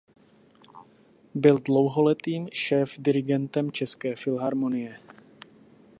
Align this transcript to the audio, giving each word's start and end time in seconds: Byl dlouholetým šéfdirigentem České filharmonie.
Byl 1.33 1.57
dlouholetým 1.57 2.49
šéfdirigentem 2.53 3.71
České 3.71 4.15
filharmonie. 4.15 4.99